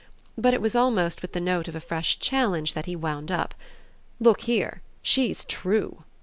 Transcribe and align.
But 0.35 0.55
it 0.55 0.61
was 0.61 0.73
almost 0.75 1.21
with 1.21 1.33
the 1.33 1.39
note 1.39 1.67
of 1.67 1.75
a 1.75 1.79
fresh 1.79 2.17
challenge 2.17 2.73
that 2.73 2.87
he 2.87 2.95
wound 2.95 3.31
up: 3.31 3.53
"Look 4.19 4.41
here, 4.41 4.81
she's 5.03 5.45
TRUE!" 5.45 6.03